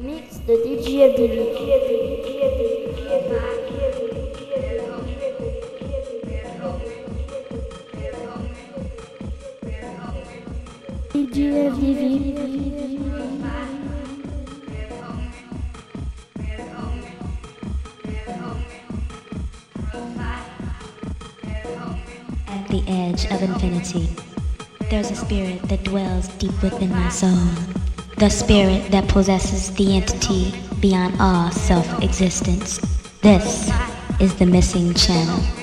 [0.00, 1.58] Mix DJ DJ
[22.46, 24.08] At the edge of infinity,
[24.90, 27.77] there's a spirit that dwells deep within my soul.
[28.18, 32.78] The spirit that possesses the entity beyond all self existence.
[33.22, 33.70] This
[34.20, 35.57] is the missing channel.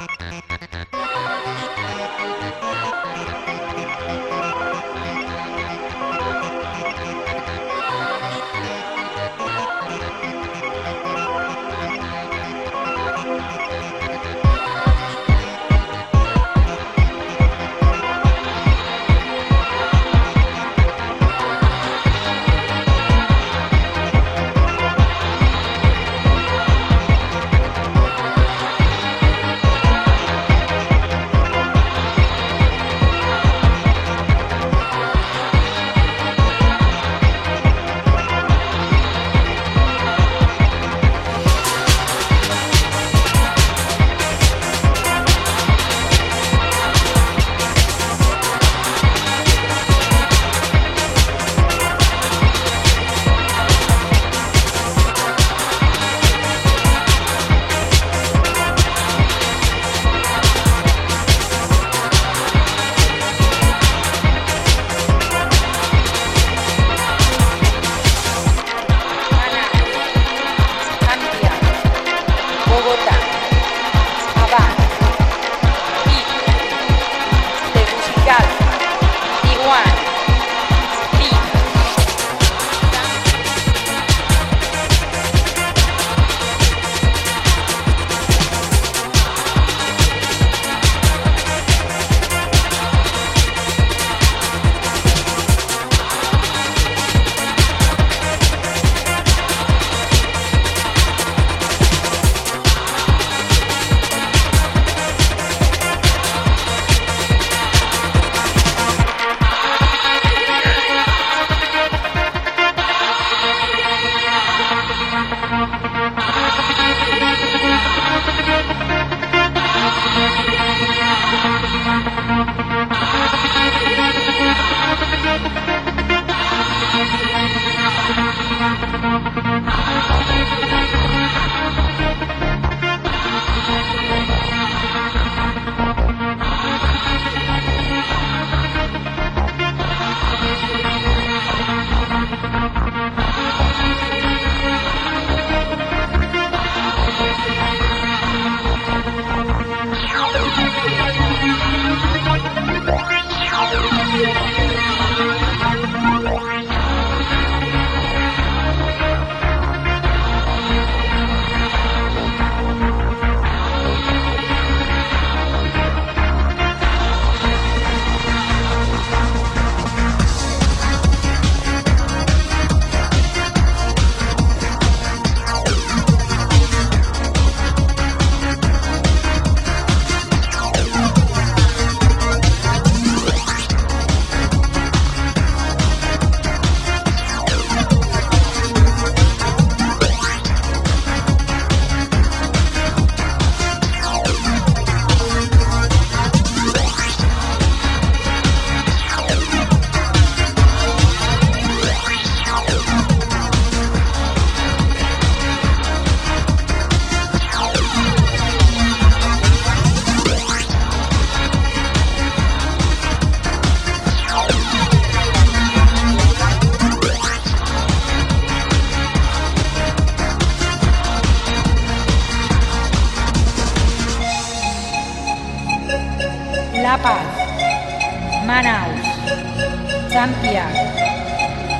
[0.00, 0.40] Thank
[7.64, 7.69] you.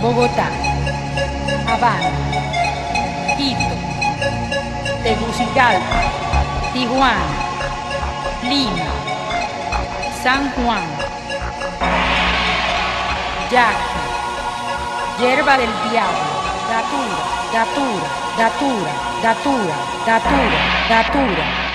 [0.00, 0.46] Bogotá,
[1.66, 2.12] Habana,
[3.36, 3.74] Quito,
[5.02, 6.02] Tegucigalpa,
[6.72, 7.16] Tijuana,
[8.44, 8.86] Lima,
[10.22, 10.84] San Juan,
[13.50, 14.00] Yaqui,
[15.18, 16.30] Hierba del Diablo,
[16.70, 17.18] Datura,
[17.52, 18.08] Datura,
[18.38, 19.74] Datura, Datura,
[20.06, 20.58] Datura,
[20.88, 21.26] Datura.
[21.26, 21.69] datura.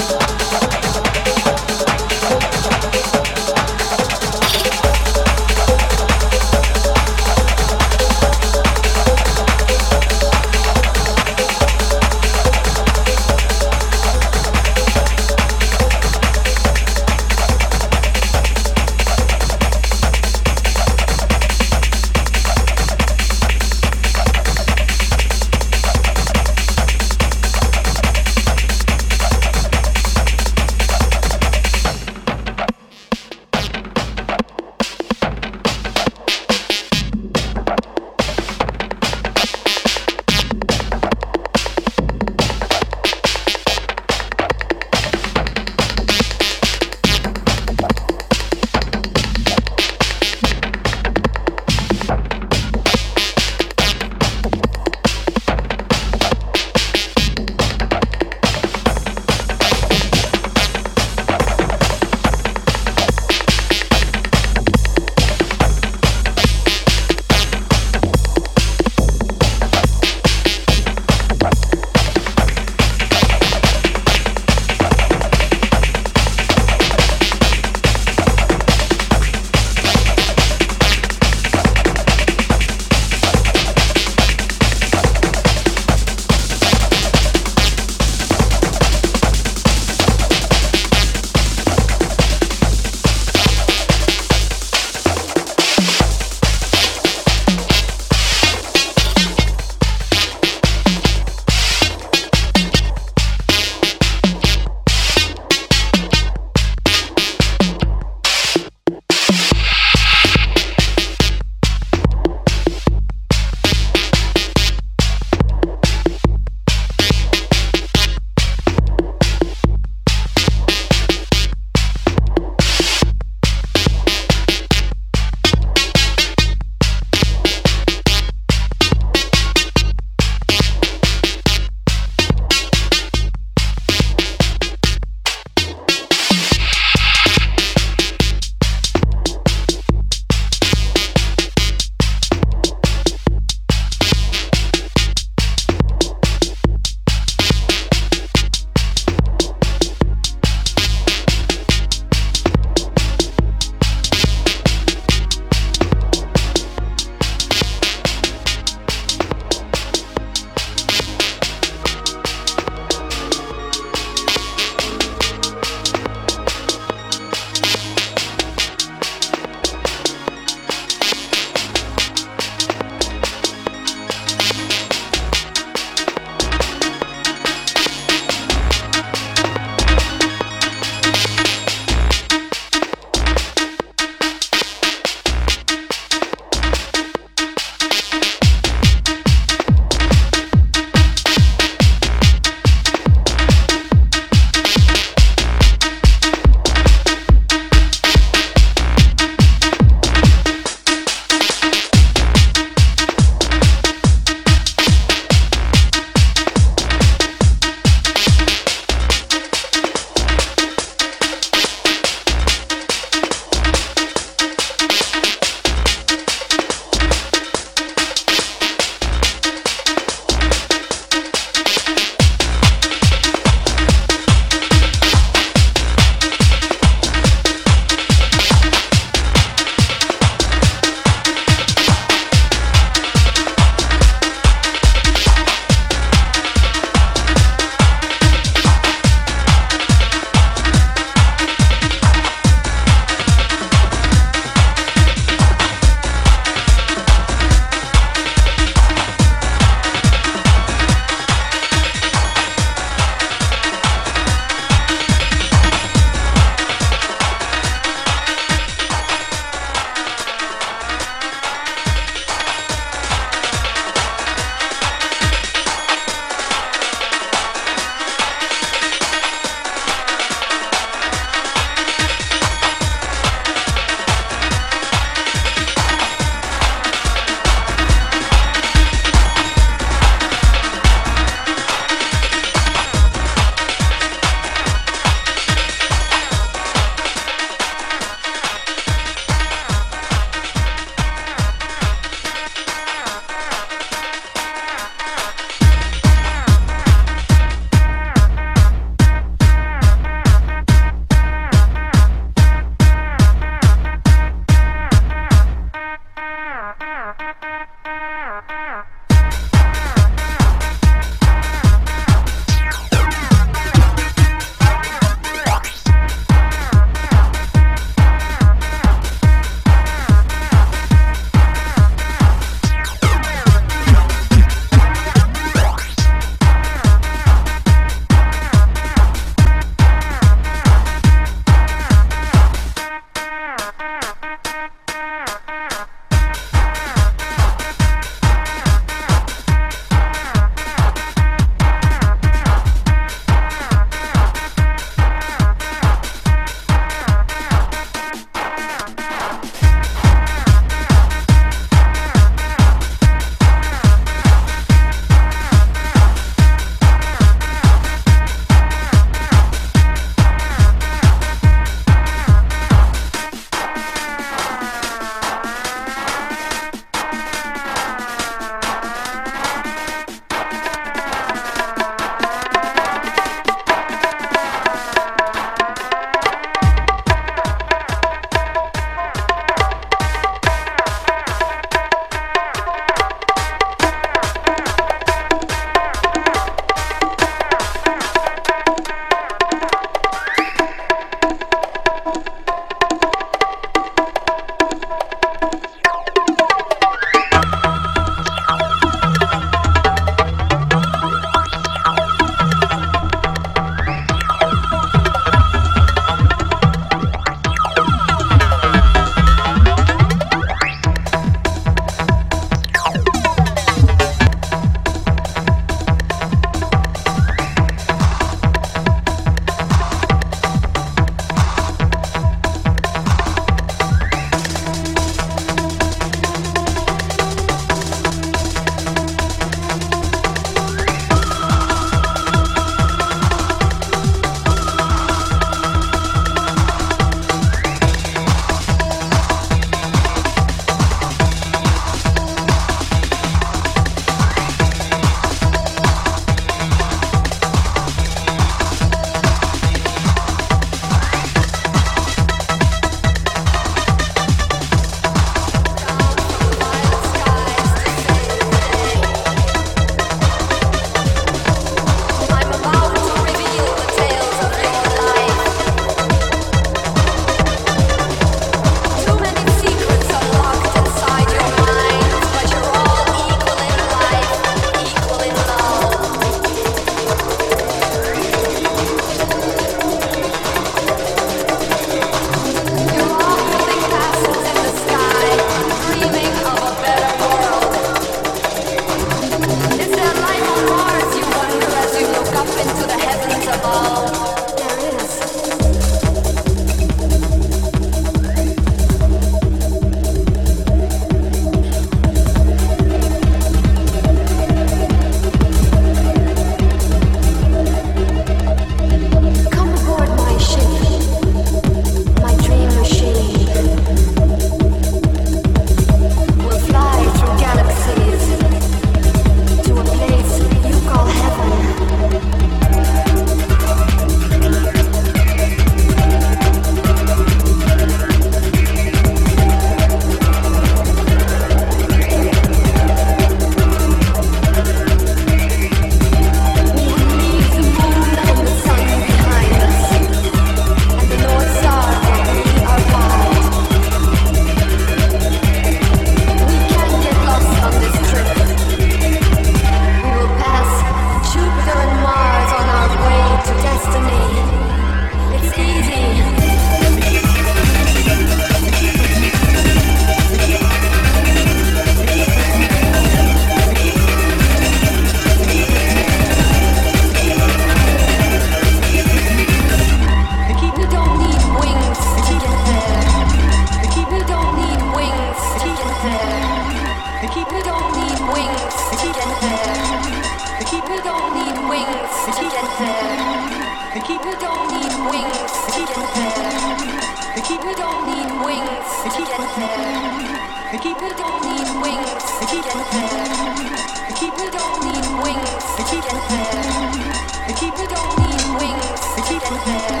[599.31, 600.00] Ha ha.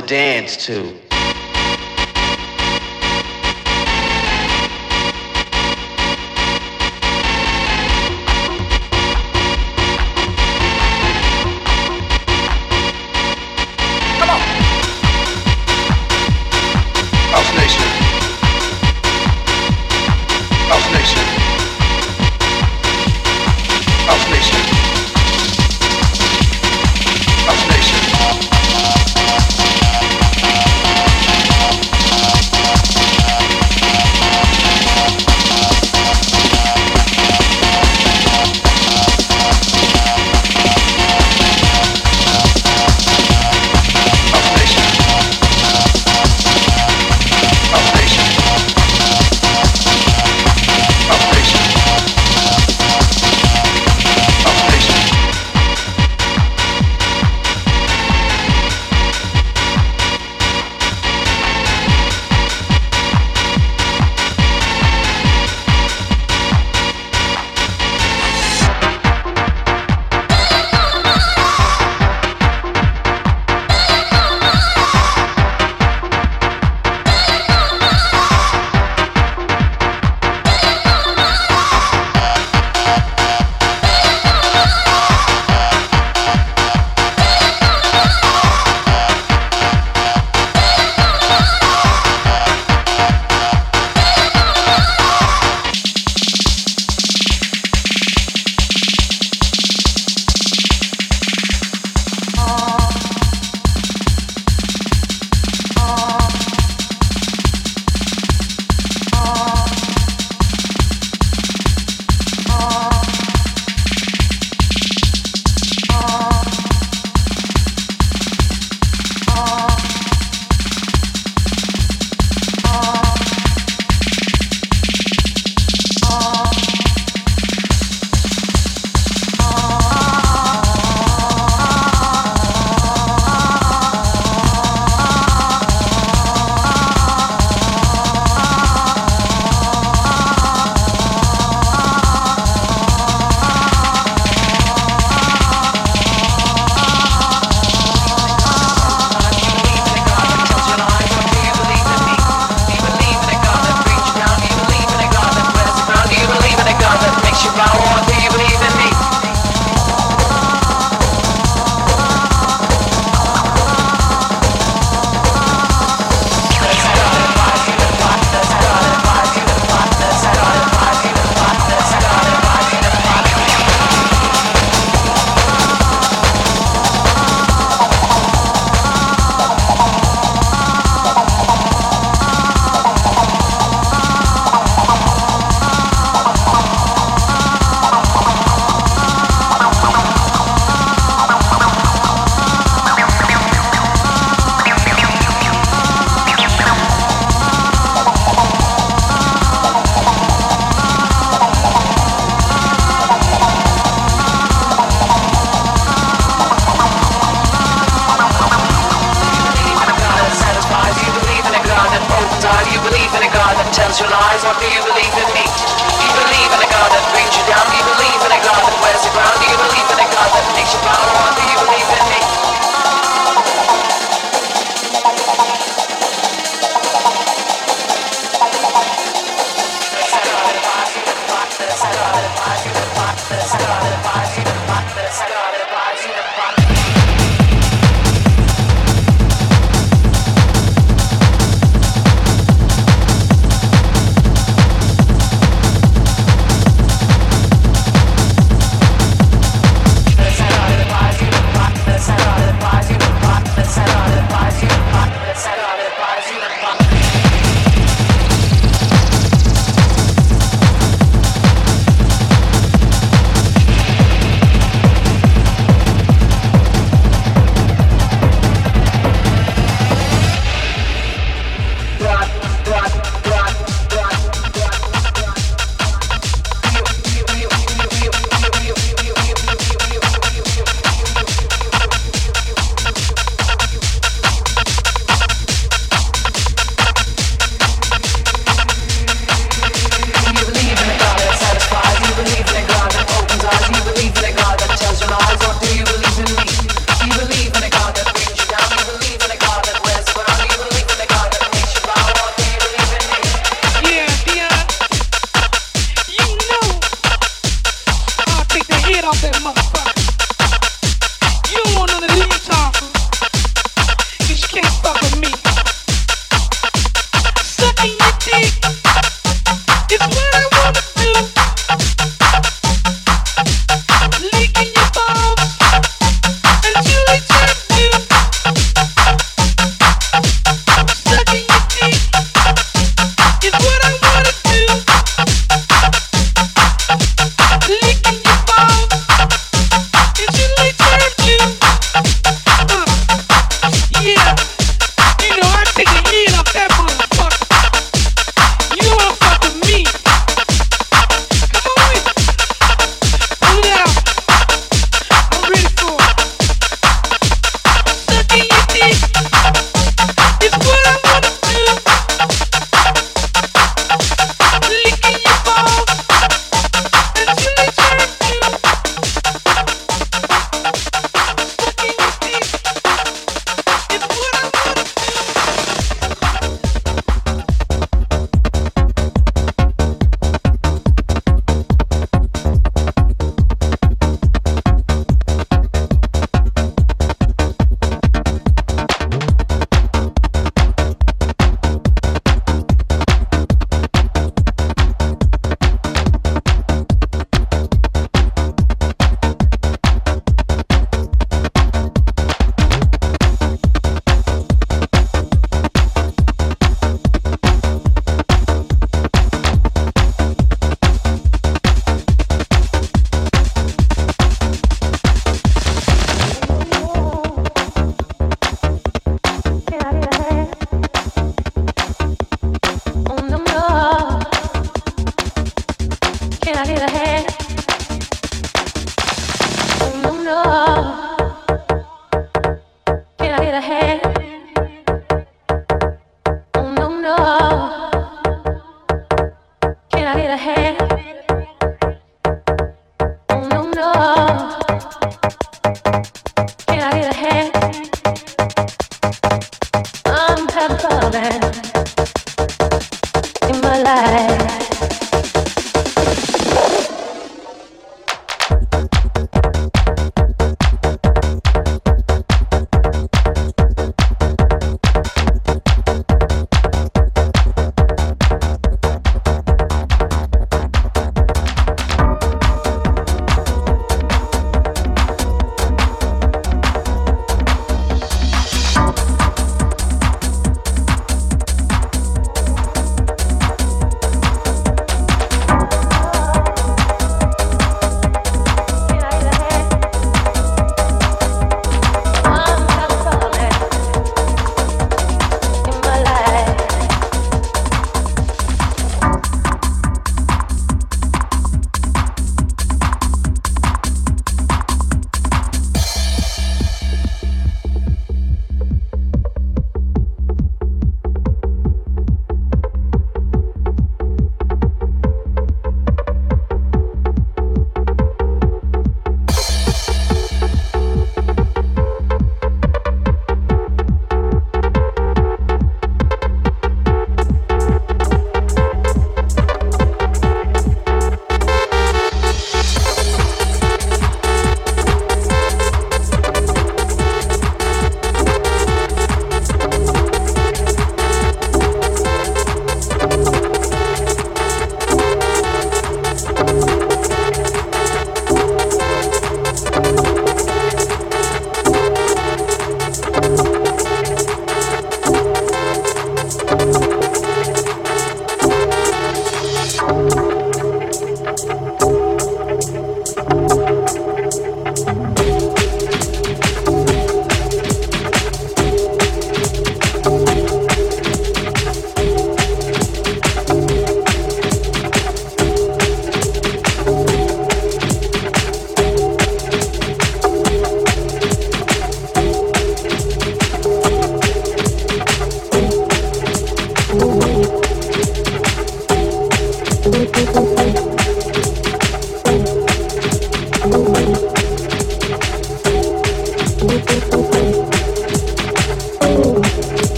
[0.00, 1.05] Something to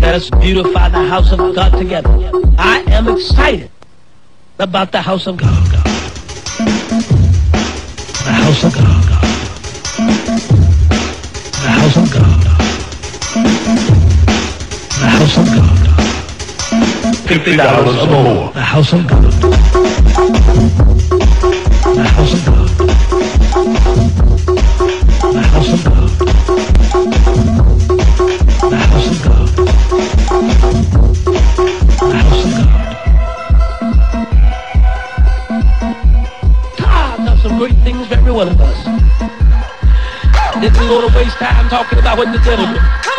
[0.00, 1.72] dance us beautify the house of God.
[1.78, 2.10] Together.
[2.58, 3.70] I am excited
[4.58, 5.66] about the house of God.
[8.24, 9.02] The house of God.
[11.62, 11.68] The
[15.08, 15.76] house of God.
[17.28, 18.52] Fifty dollars or more.
[18.52, 19.32] The house of God.
[21.94, 24.05] The house of God.
[25.56, 26.10] House of God.
[28.68, 29.48] The house of God.
[31.96, 32.96] The house of God.
[36.76, 38.84] God does some great things for every one of us.
[40.60, 43.15] Didn't want to waste time talking about what the devil did.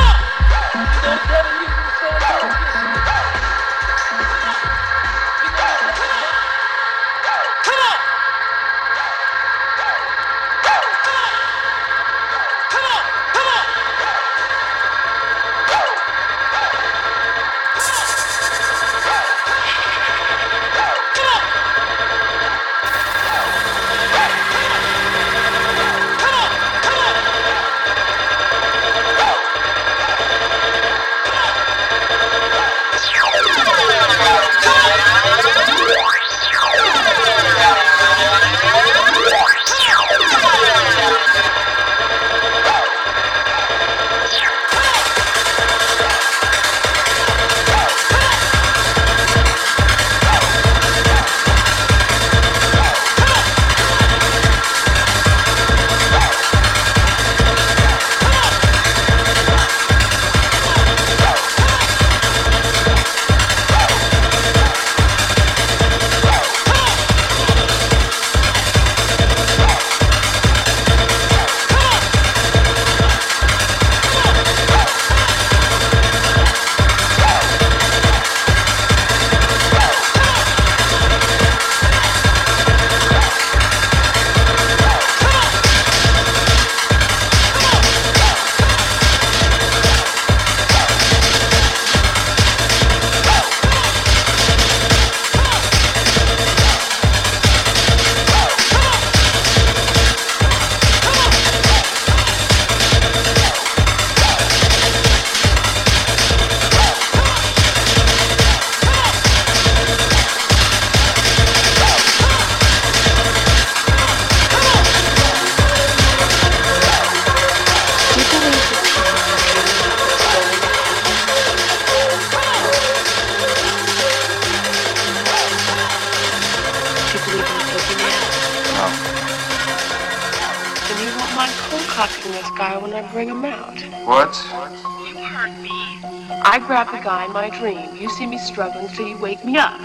[138.47, 139.79] Struggling, so you wake me up.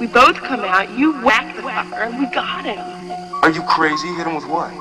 [0.00, 2.78] We both come out, you whack the fucker, and we got him.
[3.42, 4.08] Are you crazy?
[4.08, 4.72] Hit him with what?